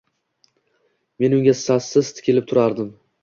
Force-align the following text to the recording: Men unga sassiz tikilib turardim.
Men 1.23 1.35
unga 1.39 1.53
sassiz 1.61 2.11
tikilib 2.21 2.51
turardim. 2.53 2.91